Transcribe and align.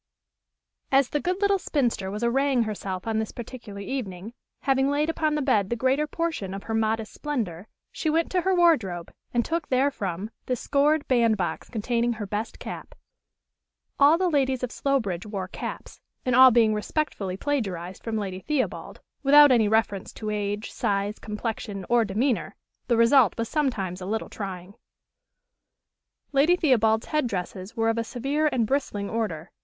As 0.91 1.09
the 1.09 1.19
good 1.19 1.39
little 1.43 1.59
spinster 1.59 2.09
was 2.09 2.23
arraying 2.23 2.63
herself 2.63 3.05
on 3.05 3.19
this 3.19 3.31
particular 3.31 3.81
evening, 3.81 4.33
having 4.61 4.89
laid 4.89 5.11
upon 5.11 5.35
the 5.35 5.43
bed 5.43 5.69
the 5.69 5.75
greater 5.75 6.07
portion 6.07 6.55
of 6.55 6.63
her 6.63 6.73
modest 6.73 7.13
splendor, 7.13 7.67
she 7.91 8.09
went 8.09 8.31
to 8.31 8.41
her 8.41 8.55
wardrobe, 8.55 9.13
and 9.31 9.45
took 9.45 9.67
therefrom 9.67 10.31
the 10.47 10.55
scored 10.55 11.07
bandbox 11.07 11.69
containing 11.69 12.13
her 12.13 12.25
best 12.25 12.57
cap. 12.57 12.95
All 13.99 14.17
the 14.17 14.27
ladies 14.27 14.63
of 14.63 14.71
Slowbridge 14.71 15.27
wore 15.27 15.47
caps; 15.47 16.01
and 16.25 16.35
all 16.35 16.49
being 16.49 16.73
respectfully 16.73 17.37
plagiarized 17.37 18.03
from 18.03 18.17
Lady 18.17 18.39
Theobald, 18.39 19.01
without 19.21 19.51
any 19.51 19.67
reference 19.67 20.11
to 20.13 20.31
age, 20.31 20.71
size, 20.71 21.19
complexion, 21.19 21.85
or 21.89 22.05
demeanor, 22.05 22.55
the 22.87 22.97
result 22.97 23.37
was 23.37 23.47
sometimes 23.49 24.01
a 24.01 24.07
little 24.07 24.29
trying. 24.29 24.73
Lady 26.31 26.55
Theobald's 26.55 27.05
head 27.05 27.27
dresses 27.27 27.77
were 27.77 27.89
of 27.89 27.99
a 27.99 28.03
severe 28.03 28.47
and 28.51 28.65
bristling 28.65 29.07
order. 29.07 29.51